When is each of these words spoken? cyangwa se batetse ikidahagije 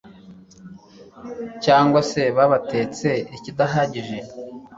cyangwa 1.63 1.99
se 2.09 2.21
batetse 2.37 3.09
ikidahagije 3.35 4.17